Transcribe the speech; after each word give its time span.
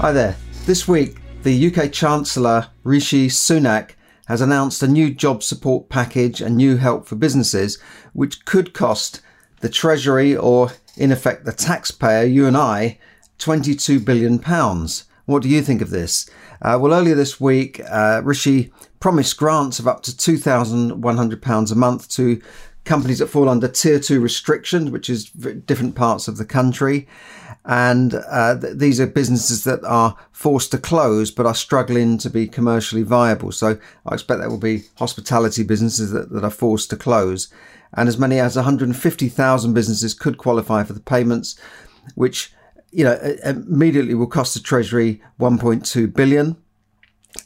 Hi 0.00 0.12
there. 0.12 0.34
This 0.64 0.88
week, 0.88 1.18
the 1.42 1.66
UK 1.66 1.92
Chancellor 1.92 2.68
Rishi 2.84 3.28
Sunak 3.28 3.90
has 4.28 4.40
announced 4.40 4.82
a 4.82 4.88
new 4.88 5.12
job 5.12 5.42
support 5.42 5.90
package 5.90 6.40
and 6.40 6.56
new 6.56 6.78
help 6.78 7.06
for 7.06 7.16
businesses, 7.16 7.78
which 8.14 8.46
could 8.46 8.72
cost 8.72 9.20
the 9.60 9.68
Treasury 9.68 10.34
or, 10.34 10.72
in 10.96 11.12
effect, 11.12 11.44
the 11.44 11.52
taxpayer, 11.52 12.24
you 12.24 12.46
and 12.46 12.56
I, 12.56 12.98
£22 13.40 14.02
billion. 14.02 14.38
What 15.26 15.42
do 15.42 15.50
you 15.50 15.60
think 15.60 15.82
of 15.82 15.90
this? 15.90 16.30
Uh, 16.62 16.78
well, 16.80 16.94
earlier 16.94 17.14
this 17.14 17.38
week, 17.38 17.82
uh, 17.86 18.22
Rishi 18.24 18.72
promised 19.00 19.36
grants 19.36 19.78
of 19.78 19.86
up 19.86 20.02
to 20.04 20.12
£2,100 20.12 21.72
a 21.72 21.74
month 21.74 22.08
to 22.08 22.40
companies 22.84 23.18
that 23.18 23.26
fall 23.26 23.50
under 23.50 23.68
tier 23.68 24.00
two 24.00 24.20
restrictions, 24.20 24.90
which 24.90 25.10
is 25.10 25.26
different 25.26 25.94
parts 25.94 26.26
of 26.26 26.38
the 26.38 26.46
country. 26.46 27.06
And 27.64 28.14
uh, 28.14 28.58
th- 28.58 28.76
these 28.78 29.00
are 29.00 29.06
businesses 29.06 29.64
that 29.64 29.84
are 29.84 30.16
forced 30.32 30.70
to 30.72 30.78
close 30.78 31.30
but 31.30 31.46
are 31.46 31.54
struggling 31.54 32.16
to 32.18 32.30
be 32.30 32.46
commercially 32.46 33.02
viable. 33.02 33.52
So 33.52 33.78
I 34.06 34.14
expect 34.14 34.40
that 34.40 34.48
will 34.48 34.58
be 34.58 34.84
hospitality 34.96 35.62
businesses 35.62 36.10
that, 36.12 36.30
that 36.30 36.44
are 36.44 36.50
forced 36.50 36.90
to 36.90 36.96
close. 36.96 37.52
And 37.92 38.08
as 38.08 38.18
many 38.18 38.38
as 38.38 38.56
150,000 38.56 39.74
businesses 39.74 40.14
could 40.14 40.38
qualify 40.38 40.84
for 40.84 40.92
the 40.92 41.00
payments, 41.00 41.58
which 42.14 42.52
you 42.92 43.04
know 43.04 43.18
immediately 43.44 44.14
will 44.14 44.26
cost 44.26 44.54
the 44.54 44.60
Treasury 44.60 45.22
1.2 45.38 46.14
billion. 46.14 46.56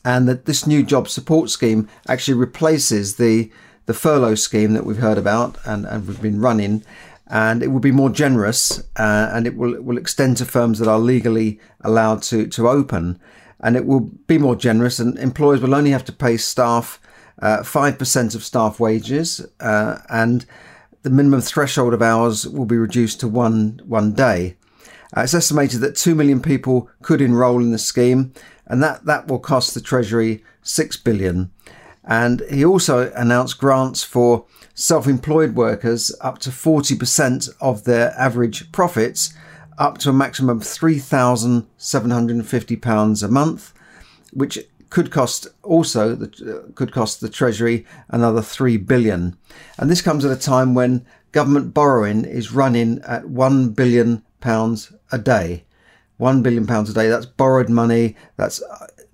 And 0.05 0.28
that 0.28 0.46
this 0.46 0.67
new 0.67 0.83
job 0.83 1.08
support 1.08 1.50
scheme 1.50 1.89
actually 2.08 2.34
replaces 2.34 3.17
the 3.17 3.50
the 3.86 3.94
furlough 3.94 4.34
scheme 4.34 4.72
that 4.72 4.86
we've 4.86 4.96
heard 4.96 5.19
about 5.19 5.58
and, 5.67 5.84
and 5.84 6.06
we've 6.08 6.22
been 6.22 6.41
running 6.41 6.83
and 7.27 7.62
it 7.62 7.69
will 7.69 7.80
be 7.80 7.92
more 7.92 8.11
generous 8.11 8.80
uh, 8.97 9.30
and 9.33 9.47
it 9.47 9.56
will, 9.56 9.80
will 9.83 9.98
extend 9.98 10.36
to 10.36 10.44
firms 10.44 10.78
that 10.78 10.89
are 10.89 10.98
legally 10.98 11.58
allowed 11.80 12.22
to, 12.22 12.47
to 12.47 12.69
open 12.69 13.19
and 13.61 13.77
it 13.77 13.86
will 13.86 14.00
be 14.00 14.39
more 14.39 14.56
generous 14.56 14.98
and 14.98 15.19
employers 15.19 15.61
will 15.61 15.75
only 15.75 15.91
have 15.91 16.05
to 16.05 16.12
pay 16.12 16.36
staff 16.36 17.00
uh, 17.41 17.58
5% 17.58 18.34
of 18.34 18.45
staff 18.45 18.78
wages 18.78 19.45
uh, 19.61 19.98
and 20.08 20.47
the 21.02 21.11
minimum 21.11 21.41
threshold 21.41 21.95
of 21.95 22.02
hours 22.02 22.48
will 22.48 22.64
be 22.64 22.78
reduced 22.78 23.20
to 23.20 23.28
one 23.28 23.80
one 23.84 24.12
day. 24.12 24.56
Uh, 25.17 25.22
it's 25.22 25.34
estimated 25.34 25.80
that 25.80 25.97
2 25.97 26.14
million 26.14 26.41
people 26.41 26.89
could 27.02 27.20
enroll 27.20 27.61
in 27.61 27.72
the 27.72 27.78
scheme 27.78 28.33
and 28.67 28.83
that, 28.83 29.05
that 29.05 29.28
will 29.28 29.39
cost 29.39 29.75
the 29.75 29.80
Treasury 29.80 30.42
6 30.62 30.97
billion. 30.98 31.50
And 32.06 32.42
he 32.50 32.64
also 32.64 33.12
announced 33.12 33.58
grants 33.58 34.02
for 34.02 34.47
self 34.74 35.06
employed 35.06 35.55
workers 35.55 36.12
up 36.20 36.38
to 36.41 36.50
40% 36.50 37.48
of 37.61 37.84
their 37.84 38.12
average 38.19 38.72
profits, 38.72 39.33
up 39.78 39.98
to 39.98 40.11
a 40.11 40.12
maximum 40.12 40.58
of 40.58 40.64
£3,750 40.64 43.22
a 43.22 43.28
month, 43.28 43.72
which 44.33 44.58
could 44.90 45.11
cost 45.11 45.46
also 45.62 46.14
the, 46.14 46.73
could 46.77 46.92
cost 46.92 47.20
the 47.20 47.29
treasury 47.29 47.84
another 48.08 48.42
3 48.42 48.77
billion. 48.77 49.36
And 49.79 49.90
this 49.90 50.02
comes 50.02 50.24
at 50.24 50.30
a 50.30 50.40
time 50.40 50.74
when 50.74 51.05
government 51.33 51.74
borrowing 51.74 52.24
is 52.24 52.52
running 52.52 53.00
at 53.00 53.29
1 53.29 53.70
billion 53.70 54.23
pounds 54.40 54.92
a 55.11 55.18
day. 55.18 55.64
1 56.18 56.42
billion 56.42 56.64
pounds 56.67 56.90
a 56.90 56.95
day 56.95 57.08
that's 57.08 57.27
borrowed 57.27 57.68
money 57.68 58.14
that's 58.36 58.62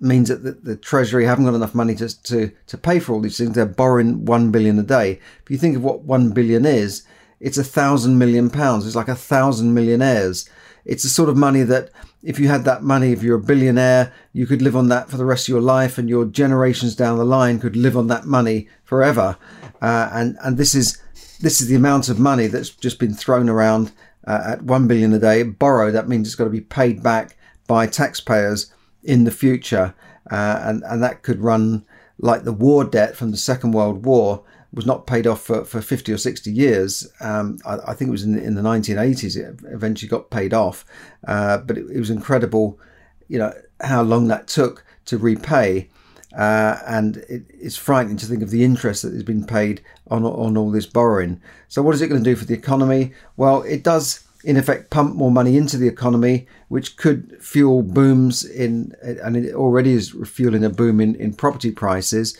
means 0.01 0.29
that 0.29 0.43
the, 0.43 0.51
the, 0.51 0.75
Treasury 0.75 1.25
haven't 1.25 1.45
got 1.45 1.53
enough 1.53 1.75
money 1.75 1.95
to, 1.95 2.23
to, 2.23 2.51
to 2.67 2.77
pay 2.77 2.99
for 2.99 3.13
all 3.13 3.21
these 3.21 3.37
things. 3.37 3.53
They're 3.53 3.65
borrowing 3.65 4.25
one 4.25 4.51
billion 4.51 4.79
a 4.79 4.83
day. 4.83 5.19
If 5.43 5.51
you 5.51 5.57
think 5.57 5.75
of 5.75 5.83
what 5.83 6.01
one 6.01 6.31
billion 6.31 6.65
is, 6.65 7.03
it's 7.39 7.57
a 7.57 7.63
thousand 7.63 8.17
million 8.17 8.49
pounds. 8.49 8.85
It's 8.85 8.95
like 8.95 9.07
a 9.07 9.15
thousand 9.15 9.73
millionaires. 9.73 10.49
It's 10.85 11.03
the 11.03 11.09
sort 11.09 11.29
of 11.29 11.37
money 11.37 11.63
that 11.63 11.89
if 12.23 12.39
you 12.39 12.47
had 12.47 12.65
that 12.65 12.83
money, 12.83 13.11
if 13.11 13.23
you're 13.23 13.37
a 13.37 13.43
billionaire, 13.43 14.13
you 14.33 14.45
could 14.45 14.61
live 14.61 14.75
on 14.75 14.89
that 14.89 15.09
for 15.09 15.17
the 15.17 15.25
rest 15.25 15.45
of 15.45 15.49
your 15.49 15.61
life, 15.61 15.97
and 15.97 16.07
your 16.09 16.25
generations 16.25 16.95
down 16.95 17.17
the 17.17 17.25
line 17.25 17.59
could 17.59 17.75
live 17.75 17.97
on 17.97 18.07
that 18.07 18.25
money 18.25 18.67
forever. 18.83 19.37
Uh, 19.81 20.09
and 20.13 20.37
and 20.41 20.57
this 20.57 20.75
is 20.75 21.01
this 21.41 21.61
is 21.61 21.67
the 21.67 21.75
amount 21.75 22.09
of 22.09 22.19
money 22.19 22.47
that's 22.47 22.69
just 22.69 22.99
been 22.99 23.13
thrown 23.13 23.49
around 23.49 23.91
uh, 24.27 24.43
at 24.45 24.61
one 24.63 24.87
billion 24.87 25.13
a 25.13 25.19
day. 25.19 25.43
borrowed. 25.43 25.95
that 25.95 26.07
means 26.07 26.27
it's 26.27 26.35
got 26.35 26.43
to 26.43 26.49
be 26.51 26.61
paid 26.61 27.01
back 27.01 27.35
by 27.67 27.87
taxpayers 27.87 28.71
in 29.03 29.23
the 29.23 29.31
future, 29.31 29.93
uh, 30.29 30.61
and 30.63 30.83
and 30.83 31.03
that 31.03 31.23
could 31.23 31.41
run 31.41 31.85
like 32.17 32.43
the 32.43 32.53
war 32.53 32.83
debt 32.83 33.15
from 33.15 33.31
the 33.31 33.37
Second 33.37 33.71
World 33.71 34.05
War 34.05 34.43
was 34.73 34.85
not 34.85 35.07
paid 35.07 35.27
off 35.27 35.41
for, 35.41 35.65
for 35.65 35.81
50 35.81 36.13
or 36.13 36.17
60 36.17 36.51
years. 36.51 37.11
Um, 37.19 37.59
I, 37.65 37.77
I, 37.87 37.93
think 37.93 38.07
it 38.09 38.11
was 38.11 38.23
in, 38.23 38.37
in 38.37 38.55
the 38.55 38.61
1980s 38.61 39.35
it 39.35 39.59
eventually 39.65 40.07
got 40.07 40.29
paid 40.29 40.53
off, 40.53 40.85
uh, 41.27 41.57
but 41.57 41.77
it, 41.77 41.85
it, 41.91 41.99
was 41.99 42.09
incredible, 42.09 42.79
you 43.27 43.37
know, 43.37 43.53
how 43.81 44.01
long 44.01 44.27
that 44.27 44.47
took 44.47 44.85
to 45.05 45.17
repay. 45.17 45.89
Uh, 46.37 46.79
and 46.87 47.17
it, 47.27 47.43
it's 47.49 47.75
frightening 47.75 48.15
to 48.15 48.25
think 48.25 48.41
of 48.41 48.51
the 48.51 48.63
interest 48.63 49.01
that 49.03 49.13
has 49.13 49.23
been 49.23 49.45
paid 49.45 49.81
on, 50.09 50.23
on 50.23 50.55
all 50.55 50.71
this 50.71 50.85
borrowing. 50.85 51.41
So, 51.67 51.81
what 51.81 51.93
is 51.93 52.01
it 52.01 52.07
going 52.07 52.23
to 52.23 52.29
do 52.29 52.37
for 52.37 52.45
the 52.45 52.53
economy? 52.53 53.13
Well, 53.35 53.63
it 53.63 53.83
does 53.83 54.25
in 54.43 54.57
effect 54.57 54.89
pump 54.89 55.15
more 55.15 55.31
money 55.31 55.57
into 55.57 55.77
the 55.77 55.87
economy, 55.87 56.47
which 56.67 56.97
could 56.97 57.37
fuel 57.41 57.83
booms 57.83 58.43
in, 58.43 58.93
and 59.01 59.37
it 59.37 59.53
already 59.53 59.93
is 59.93 60.15
fueling 60.25 60.63
a 60.63 60.69
boom 60.69 60.99
in, 60.99 61.15
in 61.15 61.33
property 61.33 61.71
prices. 61.71 62.37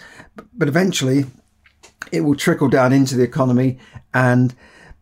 But 0.53 0.67
eventually, 0.67 1.25
it 2.11 2.21
will 2.21 2.35
trickle 2.35 2.69
down 2.69 2.93
into 2.93 3.15
the 3.15 3.23
economy, 3.23 3.79
and 4.13 4.53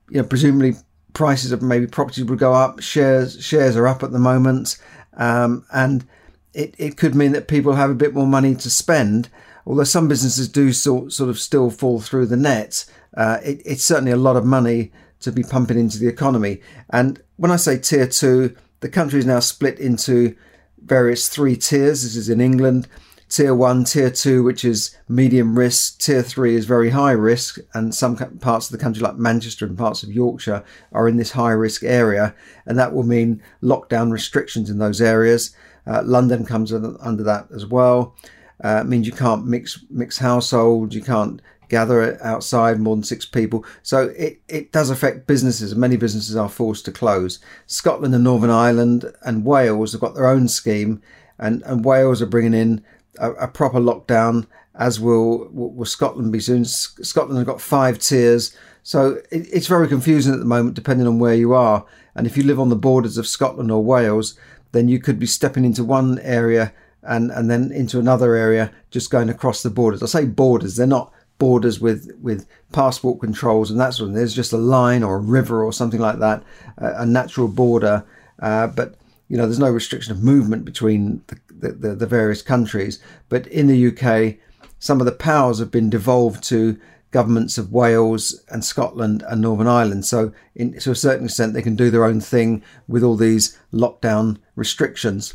you 0.09 0.21
know, 0.21 0.27
presumably 0.27 0.75
prices 1.13 1.51
of 1.51 1.61
maybe 1.61 1.87
properties 1.87 2.25
will 2.25 2.35
go 2.35 2.53
up. 2.53 2.81
Shares 2.81 3.43
shares 3.43 3.75
are 3.75 3.87
up 3.87 4.03
at 4.03 4.11
the 4.11 4.19
moment, 4.19 4.77
um, 5.17 5.65
and 5.73 6.05
it, 6.53 6.75
it 6.77 6.97
could 6.97 7.15
mean 7.15 7.31
that 7.31 7.47
people 7.47 7.73
have 7.73 7.89
a 7.89 7.95
bit 7.95 8.13
more 8.13 8.27
money 8.27 8.55
to 8.55 8.69
spend. 8.69 9.29
Although 9.65 9.83
some 9.83 10.07
businesses 10.07 10.49
do 10.49 10.73
sort, 10.73 11.13
sort 11.13 11.29
of 11.29 11.39
still 11.39 11.69
fall 11.69 11.99
through 11.99 12.25
the 12.25 12.37
net, 12.37 12.85
uh, 13.15 13.37
it, 13.43 13.61
it's 13.65 13.83
certainly 13.83 14.11
a 14.11 14.17
lot 14.17 14.35
of 14.35 14.45
money 14.45 14.91
to 15.21 15.31
be 15.31 15.43
pumping 15.43 15.79
into 15.79 15.99
the 15.99 16.07
economy. 16.07 16.61
And 16.89 17.21
when 17.37 17.51
I 17.51 17.57
say 17.57 17.77
tier 17.77 18.07
two, 18.07 18.55
the 18.79 18.89
country 18.89 19.19
is 19.19 19.25
now 19.25 19.39
split 19.39 19.79
into 19.79 20.35
various 20.83 21.27
three 21.29 21.55
tiers. 21.55 22.03
This 22.03 22.15
is 22.15 22.29
in 22.29 22.41
England. 22.41 22.87
Tier 23.27 23.53
one, 23.53 23.83
tier 23.83 24.09
two, 24.09 24.43
which 24.43 24.65
is 24.65 24.97
medium 25.07 25.57
risk. 25.57 25.99
Tier 25.99 26.23
three 26.23 26.55
is 26.55 26.65
very 26.65 26.89
high 26.89 27.11
risk. 27.11 27.59
And 27.73 27.93
some 27.93 28.15
parts 28.15 28.67
of 28.67 28.71
the 28.71 28.83
country, 28.83 29.03
like 29.03 29.17
Manchester 29.17 29.65
and 29.65 29.77
parts 29.77 30.01
of 30.01 30.11
Yorkshire, 30.11 30.63
are 30.91 31.07
in 31.07 31.17
this 31.17 31.31
high 31.31 31.51
risk 31.51 31.83
area. 31.83 32.33
And 32.65 32.79
that 32.79 32.93
will 32.93 33.03
mean 33.03 33.43
lockdown 33.61 34.11
restrictions 34.11 34.69
in 34.69 34.79
those 34.79 34.99
areas. 34.99 35.55
Uh, 35.85 36.01
London 36.03 36.45
comes 36.45 36.73
under 36.73 37.23
that 37.23 37.47
as 37.53 37.65
well. 37.65 38.15
Uh, 38.63 38.83
means 38.83 39.05
you 39.05 39.13
can't 39.13 39.45
mix 39.45 39.85
mix 39.89 40.17
households, 40.17 40.93
you 40.93 41.01
can't 41.01 41.41
gather 41.69 42.21
outside 42.23 42.79
more 42.79 42.95
than 42.95 43.03
six 43.03 43.25
people. 43.25 43.63
So 43.83 44.11
it, 44.17 44.41
it 44.47 44.71
does 44.71 44.89
affect 44.89 45.27
businesses. 45.27 45.75
Many 45.75 45.97
businesses 45.97 46.35
are 46.35 46.49
forced 46.49 46.85
to 46.85 46.91
close. 46.91 47.39
Scotland 47.67 48.13
and 48.13 48.23
Northern 48.23 48.49
Ireland 48.49 49.05
and 49.21 49.45
Wales 49.45 49.91
have 49.93 50.01
got 50.01 50.15
their 50.15 50.27
own 50.27 50.47
scheme, 50.47 51.01
and, 51.37 51.61
and 51.63 51.85
Wales 51.85 52.21
are 52.21 52.25
bringing 52.27 52.53
in 52.53 52.83
a, 53.19 53.31
a 53.31 53.47
proper 53.47 53.79
lockdown, 53.79 54.47
as 54.75 54.99
will, 54.99 55.47
will 55.51 55.85
Scotland 55.85 56.31
be 56.31 56.39
soon. 56.39 56.65
Scotland 56.65 57.37
has 57.37 57.45
got 57.45 57.61
five 57.61 57.99
tiers. 57.99 58.55
So 58.83 59.21
it, 59.31 59.47
it's 59.51 59.67
very 59.67 59.87
confusing 59.87 60.33
at 60.33 60.39
the 60.39 60.45
moment, 60.45 60.73
depending 60.73 61.07
on 61.07 61.19
where 61.19 61.35
you 61.35 61.53
are. 61.53 61.85
And 62.15 62.25
if 62.25 62.35
you 62.35 62.43
live 62.43 62.59
on 62.59 62.69
the 62.69 62.75
borders 62.75 63.17
of 63.17 63.27
Scotland 63.27 63.71
or 63.71 63.83
Wales, 63.83 64.37
then 64.71 64.87
you 64.87 64.99
could 64.99 65.19
be 65.19 65.25
stepping 65.25 65.65
into 65.65 65.83
one 65.83 66.19
area 66.19 66.73
and, 67.03 67.31
and 67.31 67.49
then 67.49 67.71
into 67.71 67.99
another 67.99 68.35
area, 68.35 68.71
just 68.91 69.09
going 69.09 69.29
across 69.29 69.63
the 69.63 69.69
borders. 69.69 70.03
I 70.03 70.05
say 70.05 70.25
borders, 70.25 70.75
they're 70.75 70.87
not 70.87 71.13
borders 71.39 71.79
with 71.79 72.11
with 72.21 72.45
passport 72.71 73.19
controls 73.19 73.71
and 73.71 73.79
that 73.79 73.93
sort 73.93 74.09
of 74.09 74.13
thing. 74.13 74.17
There's 74.17 74.35
just 74.35 74.53
a 74.53 74.57
line 74.57 75.01
or 75.01 75.15
a 75.15 75.19
river 75.19 75.63
or 75.63 75.73
something 75.73 75.99
like 75.99 76.19
that, 76.19 76.43
a, 76.77 77.01
a 77.01 77.05
natural 77.05 77.47
border, 77.47 78.05
uh, 78.39 78.67
but 78.67 78.95
you 79.27 79.37
know 79.37 79.45
there's 79.45 79.59
no 79.59 79.71
restriction 79.71 80.11
of 80.11 80.21
movement 80.21 80.65
between 80.65 81.23
the, 81.27 81.71
the, 81.71 81.95
the, 81.95 82.05
various 82.05 82.41
countries. 82.41 83.01
But 83.29 83.47
in 83.47 83.67
the 83.67 83.87
UK, 83.87 84.37
some 84.77 84.99
of 84.99 85.05
the 85.05 85.11
powers 85.11 85.59
have 85.59 85.71
been 85.71 85.89
devolved 85.89 86.43
to 86.45 86.79
governments 87.11 87.57
of 87.57 87.71
Wales 87.71 88.43
and 88.49 88.63
Scotland 88.63 89.23
and 89.27 89.41
Northern 89.41 89.67
Ireland. 89.67 90.05
So, 90.05 90.31
in, 90.55 90.77
to 90.79 90.91
a 90.91 90.95
certain 90.95 91.25
extent, 91.25 91.53
they 91.53 91.61
can 91.61 91.75
do 91.75 91.89
their 91.89 92.05
own 92.05 92.21
thing 92.21 92.63
with 92.87 93.03
all 93.03 93.15
these 93.15 93.57
lockdown 93.73 94.37
restrictions. 94.55 95.33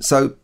So, 0.00 0.36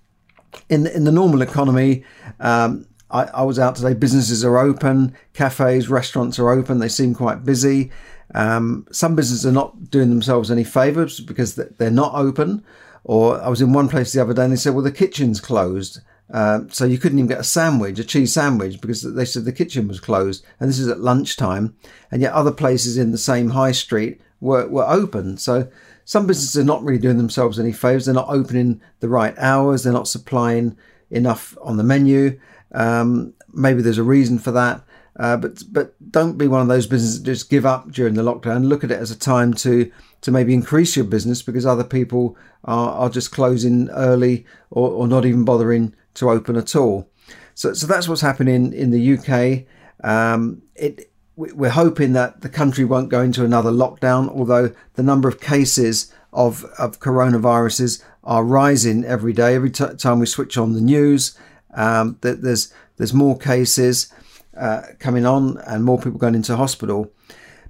in 0.69 0.87
in 0.87 1.05
the 1.05 1.13
normal 1.13 1.43
economy, 1.43 2.05
um, 2.39 2.87
I, 3.11 3.25
I, 3.25 3.43
was 3.43 3.59
out 3.59 3.77
today. 3.77 3.95
Businesses 3.95 4.45
are 4.45 4.59
open, 4.59 5.15
cafes, 5.35 5.89
restaurants 5.89 6.39
are 6.39 6.51
open. 6.51 6.79
They 6.79 6.89
seem 6.89 7.15
quite 7.15 7.45
busy. 7.45 7.91
Um, 8.35 8.87
some 8.93 9.17
businesses 9.17 9.47
are 9.47 9.53
not 9.53 9.91
doing 9.91 10.11
themselves 10.11 10.51
any 10.51 10.65
favours 10.65 11.21
because 11.21 11.57
they're 11.57 11.91
not 11.91 12.15
open. 12.15 12.65
Or 13.05 13.41
I 13.41 13.49
was 13.49 13.63
in 13.63 13.73
one 13.73 13.89
place 13.89 14.13
the 14.13 14.23
other 14.23 14.35
day 14.35 14.45
and 14.45 14.53
they 14.53 14.57
said, 14.57 14.75
well, 14.75 14.85
the 14.85 14.93
kitchen's 14.93 15.41
closed. 15.41 16.01
Uh, 16.33 16.61
so 16.69 16.85
you 16.85 16.99
couldn't 16.99 17.19
even 17.19 17.29
get 17.29 17.41
a 17.41 17.45
sandwich, 17.45 17.99
a 17.99 18.05
cheese 18.05 18.33
sandwich, 18.33 18.81
because 18.81 19.03
they 19.03 19.25
said 19.25 19.45
the 19.45 19.53
kitchen 19.53 19.89
was 19.89 19.99
closed. 19.99 20.45
And 20.61 20.69
this 20.69 20.79
is 20.79 20.89
at 20.89 21.01
lunchtime. 21.01 21.77
And 22.11 22.23
yet 22.23 22.33
other 22.33 22.53
places 22.53 22.97
in 22.97 23.11
the 23.11 23.19
same 23.19 23.51
high 23.51 23.73
street 23.73 24.21
were, 24.41 24.69
were 24.69 24.89
open. 24.89 25.39
So 25.39 25.69
some 26.05 26.27
businesses 26.27 26.61
are 26.61 26.65
not 26.65 26.83
really 26.85 27.01
doing 27.01 27.17
themselves 27.17 27.59
any 27.59 27.73
favours. 27.73 28.07
They're 28.07 28.15
not 28.15 28.29
opening 28.29 28.81
the 29.01 29.09
right 29.09 29.37
hours. 29.39 29.83
They're 29.83 29.93
not 29.93 30.09
supplying 30.09 30.77
enough 31.11 31.57
on 31.63 31.77
the 31.77 31.83
menu. 31.83 32.39
Um, 32.73 33.35
maybe 33.53 33.83
there's 33.83 33.99
a 33.99 34.03
reason 34.03 34.39
for 34.39 34.53
that. 34.53 34.85
Uh, 35.19 35.37
but 35.37 35.63
but 35.71 35.95
don't 36.11 36.39
be 36.39 36.49
one 36.49 36.63
of 36.63 36.69
those 36.69 36.87
businesses 36.87 37.19
that 37.19 37.27
just 37.27 37.51
give 37.51 37.67
up 37.67 37.91
during 37.91 38.15
the 38.15 38.23
lockdown. 38.23 38.67
Look 38.69 38.85
at 38.85 38.91
it 38.91 38.99
as 38.99 39.11
a 39.11 39.19
time 39.19 39.53
to 39.55 39.91
to 40.23 40.31
maybe 40.31 40.55
increase 40.55 40.97
your 40.97 41.05
business 41.05 41.43
because 41.43 41.67
other 41.67 41.85
people 41.85 42.37
are, 42.65 42.91
are 42.93 43.11
just 43.11 43.33
closing 43.33 43.91
early 43.91 44.47
or, 44.71 44.89
or 44.91 45.09
not 45.09 45.25
even 45.25 45.45
bothering 45.45 45.95
to 46.15 46.31
open 46.31 46.57
at 46.57 46.77
all. 46.77 47.11
So 47.55 47.75
so 47.75 47.87
that's 47.87 48.09
what's 48.09 48.21
happening 48.21 48.73
in 48.73 48.91
the 48.91 49.19
UK. 49.19 49.67
Um, 50.03 50.63
it 50.75 51.11
we're 51.37 51.71
hoping 51.71 52.13
that 52.13 52.43
the 52.43 52.49
country 52.49 52.85
won't 52.85 53.09
go 53.09 53.23
into 53.23 53.45
another 53.45 53.71
lockdown, 53.71 54.29
although 54.29 54.73
the 54.95 55.03
number 55.03 55.29
of 55.29 55.41
cases 55.41 56.13
of, 56.33 56.65
of 56.79 57.01
coronaviruses 57.01 58.03
are 58.25 58.45
rising 58.45 59.05
every 59.05 59.33
day. 59.33 59.55
Every 59.55 59.71
t- 59.71 59.95
time 59.97 60.19
we 60.19 60.27
switch 60.27 60.59
on 60.59 60.75
the 60.75 60.81
news, 60.81 61.39
um, 61.75 62.19
there's 62.21 62.73
there's 62.97 63.15
more 63.15 63.39
cases 63.39 64.13
uh, 64.57 64.83
coming 64.99 65.27
on 65.27 65.59
and 65.67 65.85
more 65.85 65.99
people 65.99 66.19
going 66.19 66.35
into 66.35 66.57
hospital. 66.57 67.11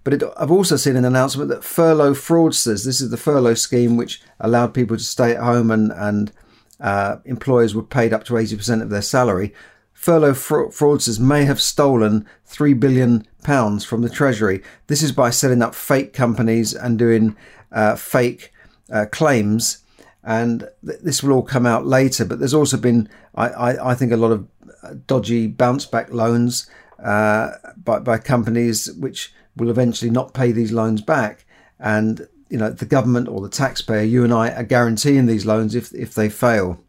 But 0.03 0.15
it, 0.15 0.23
I've 0.37 0.51
also 0.51 0.77
seen 0.77 0.97
an 0.97 1.05
announcement 1.05 1.51
that 1.51 1.63
furlough 1.63 2.15
fraudsters. 2.15 2.85
This 2.85 3.01
is 3.01 3.11
the 3.11 3.17
furlough 3.17 3.55
scheme 3.55 3.97
which 3.97 4.23
allowed 4.39 4.73
people 4.75 4.97
to 4.97 5.03
stay 5.03 5.33
at 5.33 5.43
home 5.43 5.71
and 5.71 5.93
and 5.93 6.33
uh, 6.81 7.17
employers 7.27 7.75
were 7.75 7.83
paid 7.83 8.13
up 8.13 8.25
to 8.25 8.39
eighty 8.39 8.57
percent 8.57 8.83
of 8.83 8.91
their 8.91 9.03
salary. 9.03 9.53
Furlough 9.93 10.35
fra- 10.35 10.69
fraudsters 10.69 11.21
may 11.21 11.45
have 11.45 11.61
stolen 11.61 12.27
three 12.47 12.73
billion 12.73 13.27
pounds 13.43 13.85
from 13.85 14.01
the 14.01 14.09
treasury. 14.09 14.63
This 14.87 15.03
is 15.03 15.13
by 15.13 15.29
setting 15.29 15.61
up 15.61 15.75
fake 15.75 16.15
companies 16.15 16.73
and 16.75 16.99
doing 16.99 17.37
uh, 17.71 17.97
fake 17.97 18.53
uh, 18.91 19.05
claims 19.13 19.85
and 20.23 20.69
th- 20.85 21.01
this 21.01 21.23
will 21.23 21.33
all 21.33 21.43
come 21.43 21.67
out 21.67 21.87
later. 21.87 22.25
But 22.25 22.39
there's 22.39 22.55
also 22.55 22.77
been, 22.77 23.09
I, 23.35 23.49
I, 23.49 23.91
I 23.91 23.95
think, 23.95 24.13
a 24.13 24.17
lot 24.17 24.33
of 24.33 24.49
uh, 24.83 24.95
dodgy 25.07 25.47
bounce 25.47 25.87
back 25.87 26.13
loans 26.13 26.69
uh, 27.03 27.53
by, 27.77 27.99
by 27.99 28.19
companies 28.19 28.93
which 28.93 29.33
will 29.57 29.71
eventually 29.71 30.11
not 30.11 30.35
pay 30.35 30.53
these 30.53 30.73
loans 30.73 31.03
back. 31.03 31.45
And 31.79 32.29
you 32.51 32.59
know, 32.59 32.71
the 32.71 32.85
government 32.85 33.29
or 33.29 33.41
the 33.41 33.49
taxpayer, 33.49 34.03
you 34.03 34.25
and 34.25 34.35
I, 34.35 34.51
are 34.51 34.65
guaranteeing 34.65 35.27
these 35.27 35.47
loans 35.47 35.75
if 35.75 35.95
if 35.95 36.15
they 36.15 36.29
fail. 36.29 36.83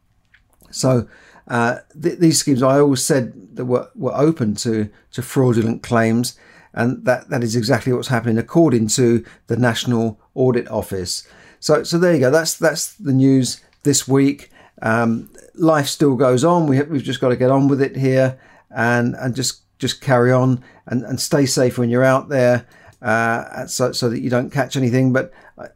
So 0.71 1.07
uh, 1.47 1.77
th- 2.01 2.19
these 2.19 2.39
schemes, 2.39 2.63
I 2.63 2.79
always 2.79 3.05
said 3.05 3.55
that 3.55 3.65
were, 3.65 3.89
were 3.95 4.15
open 4.15 4.55
to 4.55 4.89
to 5.11 5.21
fraudulent 5.21 5.83
claims, 5.83 6.37
and 6.73 7.05
that 7.05 7.29
that 7.29 7.43
is 7.43 7.55
exactly 7.55 7.93
what's 7.93 8.07
happening 8.07 8.37
according 8.37 8.87
to 8.87 9.23
the 9.47 9.57
National 9.57 10.19
Audit 10.33 10.67
Office. 10.69 11.27
So, 11.61 11.83
so 11.83 11.97
there 11.99 12.13
you 12.13 12.19
go. 12.19 12.31
That's 12.31 12.55
that's 12.57 12.95
the 12.95 13.13
news 13.13 13.61
this 13.83 14.07
week. 14.07 14.51
Um, 14.81 15.29
life 15.53 15.87
still 15.87 16.15
goes 16.15 16.43
on. 16.43 16.65
We 16.65 16.81
we've 16.81 17.03
just 17.03 17.21
got 17.21 17.29
to 17.29 17.37
get 17.37 17.51
on 17.51 17.67
with 17.67 17.81
it 17.81 17.95
here 17.95 18.39
and 18.71 19.15
and 19.15 19.35
just 19.35 19.61
just 19.77 20.01
carry 20.01 20.31
on 20.31 20.63
and, 20.87 21.03
and 21.03 21.19
stay 21.19 21.45
safe 21.45 21.77
when 21.77 21.89
you're 21.89 22.03
out 22.03 22.29
there, 22.29 22.65
uh, 23.01 23.67
so 23.67 23.91
so 23.91 24.09
that 24.09 24.21
you 24.21 24.29
don't 24.29 24.51
catch 24.51 24.75
anything. 24.75 25.13
But 25.13 25.31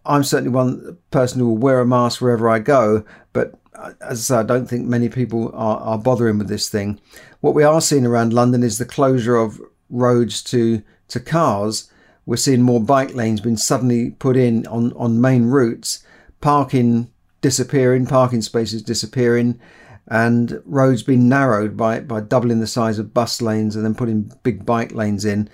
I'm 0.06 0.24
certainly 0.24 0.52
one 0.52 0.98
person 1.12 1.40
who 1.40 1.50
will 1.50 1.58
wear 1.58 1.80
a 1.80 1.86
mask 1.86 2.20
wherever 2.20 2.50
I 2.50 2.60
go. 2.60 3.06
But 3.32 3.54
as 4.02 4.32
I 4.32 4.36
say, 4.36 4.36
I 4.38 4.44
don't 4.44 4.68
think 4.68 4.88
many 4.88 5.08
people 5.08 5.50
are, 5.54 5.78
are 5.78 6.00
bothering 6.00 6.40
with 6.40 6.48
this 6.48 6.68
thing. 6.68 7.00
What 7.42 7.54
we 7.54 7.64
are 7.64 7.80
seeing 7.80 8.08
around 8.08 8.34
London 8.34 8.64
is 8.64 8.80
the 8.80 8.86
closure 8.86 9.36
of 9.36 9.62
roads 9.92 10.42
to 10.46 10.82
to 11.10 11.20
cars 11.20 11.92
we're 12.26 12.36
seeing 12.38 12.62
more 12.62 12.82
bike 12.82 13.14
lanes 13.14 13.42
being 13.42 13.58
suddenly 13.58 14.12
put 14.12 14.36
in 14.36 14.66
on, 14.68 14.94
on 14.94 15.22
main 15.22 15.46
routes, 15.46 16.04
parking 16.42 17.12
disappearing, 17.42 18.06
parking 18.08 18.42
spaces 18.42 18.82
disappearing, 18.82 19.60
and 20.08 20.62
roads 20.66 21.04
being 21.04 21.30
narrowed 21.30 21.76
by, 21.78 22.00
by 22.00 22.20
doubling 22.20 22.60
the 22.60 22.68
size 22.68 23.00
of 23.00 23.14
bus 23.14 23.42
lanes 23.42 23.76
and 23.76 23.86
then 23.86 23.96
putting 23.96 24.32
big 24.44 24.66
bike 24.66 24.92
lanes 24.92 25.26
in. 25.26 25.50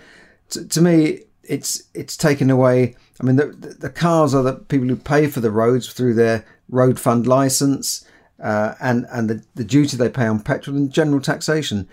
T- 0.49 0.65
to 0.65 0.81
me, 0.81 1.21
it's 1.43 1.83
it's 1.93 2.15
taken 2.15 2.49
away. 2.49 2.95
I 3.19 3.23
mean, 3.23 3.35
the, 3.35 3.47
the 3.47 3.89
cars 3.89 4.33
are 4.33 4.43
the 4.43 4.53
people 4.53 4.87
who 4.87 4.95
pay 4.95 5.27
for 5.27 5.41
the 5.41 5.51
roads 5.51 5.91
through 5.91 6.13
their 6.13 6.45
road 6.69 6.99
fund 6.99 7.27
license 7.27 8.05
uh, 8.41 8.75
and 8.79 9.05
and 9.11 9.29
the, 9.29 9.43
the 9.55 9.63
duty 9.63 9.97
they 9.97 10.09
pay 10.09 10.27
on 10.27 10.39
petrol 10.39 10.77
and 10.77 10.91
general 10.91 11.21
taxation 11.21 11.87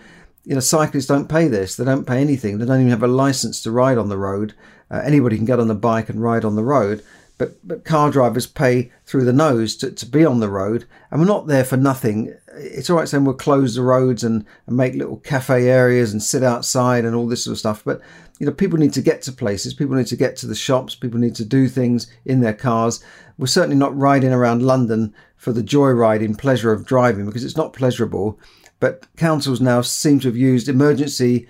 you 0.49 0.55
know, 0.55 0.61
cyclists 0.61 1.05
don't 1.05 1.29
pay 1.29 1.47
this. 1.47 1.75
They 1.75 1.85
don't 1.85 2.07
pay 2.07 2.19
anything. 2.19 2.57
They 2.57 2.65
don't 2.65 2.79
even 2.79 2.89
have 2.89 3.03
a 3.03 3.07
license 3.07 3.61
to 3.61 3.71
ride 3.71 3.99
on 3.99 4.09
the 4.09 4.17
road. 4.17 4.55
Uh, 4.89 4.99
anybody 5.05 5.35
can 5.35 5.45
get 5.45 5.59
on 5.59 5.69
a 5.69 5.75
bike 5.75 6.09
and 6.09 6.23
ride 6.23 6.43
on 6.43 6.55
the 6.55 6.63
road, 6.63 7.03
but 7.37 7.55
but 7.63 7.85
car 7.85 8.09
drivers 8.09 8.47
pay 8.47 8.91
through 9.05 9.25
the 9.25 9.31
nose 9.31 9.75
to, 9.75 9.91
to 9.91 10.07
be 10.07 10.25
on 10.25 10.39
the 10.39 10.49
road, 10.49 10.87
and 11.11 11.21
we're 11.21 11.27
not 11.27 11.45
there 11.45 11.63
for 11.63 11.77
nothing. 11.77 12.33
It's 12.55 12.89
all 12.89 12.97
right 12.97 13.07
saying 13.07 13.25
we'll 13.25 13.35
close 13.35 13.75
the 13.75 13.83
roads 13.83 14.23
and, 14.23 14.43
and 14.65 14.75
make 14.75 14.95
little 14.95 15.17
cafe 15.17 15.69
areas 15.69 16.11
and 16.11 16.23
sit 16.23 16.41
outside 16.41 17.05
and 17.05 17.15
all 17.15 17.27
this 17.27 17.43
sort 17.43 17.51
of 17.51 17.59
stuff, 17.59 17.83
but 17.85 18.01
you 18.39 18.47
know, 18.47 18.51
people 18.51 18.79
need 18.79 18.93
to 18.93 19.03
get 19.03 19.21
to 19.23 19.31
places. 19.31 19.75
People 19.75 19.97
need 19.97 20.07
to 20.07 20.15
get 20.15 20.35
to 20.37 20.47
the 20.47 20.55
shops. 20.55 20.95
People 20.95 21.19
need 21.19 21.35
to 21.35 21.45
do 21.45 21.67
things 21.67 22.11
in 22.25 22.41
their 22.41 22.53
cars. 22.53 23.03
We're 23.37 23.47
certainly 23.47 23.75
not 23.75 23.95
riding 23.95 24.33
around 24.33 24.63
London 24.63 25.13
for 25.35 25.53
the 25.53 25.61
joyriding 25.61 26.39
pleasure 26.39 26.71
of 26.71 26.85
driving 26.85 27.25
because 27.25 27.43
it's 27.43 27.57
not 27.57 27.73
pleasurable. 27.73 28.39
But 28.79 29.07
councils 29.17 29.61
now 29.61 29.81
seem 29.81 30.19
to 30.21 30.27
have 30.27 30.37
used 30.37 30.69
emergency 30.69 31.47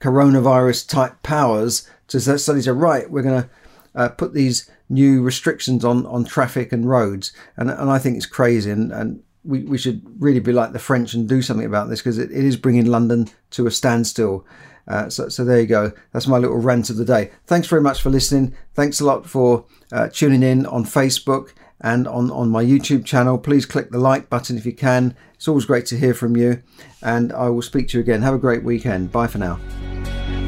coronavirus 0.00 0.88
type 0.88 1.22
powers 1.22 1.88
to 2.08 2.20
say, 2.20 2.70
right, 2.70 3.10
we're 3.10 3.22
going 3.22 3.42
to 3.42 3.50
uh, 3.94 4.08
put 4.10 4.34
these 4.34 4.70
new 4.88 5.22
restrictions 5.22 5.84
on, 5.84 6.06
on 6.06 6.24
traffic 6.24 6.72
and 6.72 6.88
roads. 6.88 7.32
And, 7.56 7.70
and 7.70 7.90
I 7.90 7.98
think 7.98 8.16
it's 8.16 8.26
crazy. 8.26 8.70
And, 8.70 8.92
and 8.92 9.22
we, 9.44 9.64
we 9.64 9.78
should 9.78 10.02
really 10.20 10.40
be 10.40 10.52
like 10.52 10.72
the 10.72 10.78
French 10.78 11.14
and 11.14 11.28
do 11.28 11.42
something 11.42 11.66
about 11.66 11.88
this 11.88 12.00
because 12.00 12.18
it, 12.18 12.30
it 12.30 12.44
is 12.44 12.56
bringing 12.56 12.86
London 12.86 13.28
to 13.50 13.66
a 13.66 13.70
standstill. 13.70 14.46
Uh, 14.86 15.08
so, 15.08 15.28
so 15.28 15.44
there 15.44 15.60
you 15.60 15.66
go. 15.66 15.92
That's 16.12 16.26
my 16.26 16.36
little 16.36 16.58
rant 16.58 16.90
of 16.90 16.96
the 16.96 17.04
day. 17.04 17.30
Thanks 17.46 17.68
very 17.68 17.80
much 17.80 18.02
for 18.02 18.10
listening. 18.10 18.54
Thanks 18.74 19.00
a 19.00 19.04
lot 19.04 19.26
for 19.26 19.64
uh, 19.92 20.08
tuning 20.08 20.42
in 20.42 20.66
on 20.66 20.84
Facebook 20.84 21.54
and 21.84 22.08
on, 22.08 22.30
on 22.30 22.48
my 22.48 22.64
YouTube 22.64 23.04
channel. 23.04 23.36
Please 23.38 23.66
click 23.66 23.90
the 23.90 23.98
like 23.98 24.30
button 24.30 24.56
if 24.56 24.64
you 24.64 24.72
can. 24.72 25.14
It's 25.34 25.46
always 25.46 25.66
great 25.66 25.84
to 25.86 25.98
hear 25.98 26.14
from 26.14 26.34
you. 26.34 26.62
And 27.02 27.30
I 27.32 27.50
will 27.50 27.62
speak 27.62 27.88
to 27.88 27.98
you 27.98 28.02
again. 28.02 28.22
Have 28.22 28.34
a 28.34 28.38
great 28.38 28.64
weekend. 28.64 29.12
Bye 29.12 29.26
for 29.26 29.38
now. 29.38 29.60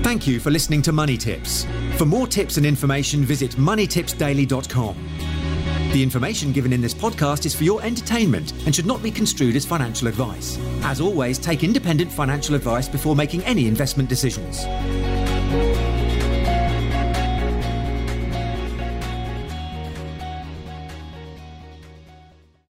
Thank 0.03 0.27
you 0.27 0.41
for 0.41 0.51
listening 0.51 0.81
to 0.83 0.93
Money 0.93 1.19
Tips. 1.19 1.67
For 1.99 2.07
more 2.07 2.27
tips 2.27 2.57
and 2.57 2.65
information, 2.65 3.23
visit 3.23 3.53
moneytipsdaily.com. 3.53 4.97
The 5.93 6.03
information 6.03 6.53
given 6.53 6.73
in 6.73 6.81
this 6.81 6.95
podcast 6.95 7.45
is 7.45 7.55
for 7.55 7.65
your 7.65 7.83
entertainment 7.83 8.53
and 8.65 8.75
should 8.75 8.87
not 8.87 9.03
be 9.03 9.11
construed 9.11 9.57
as 9.57 9.67
financial 9.67 10.09
advice. 10.09 10.59
As 10.83 11.01
always, 11.01 11.39
take 11.39 11.65
independent 11.65 12.11
financial 12.11 12.55
advice 12.55 12.89
before 12.89 13.15
making 13.15 13.43
any 13.45 13.67
investment 13.67 14.09
decisions. 14.09 14.65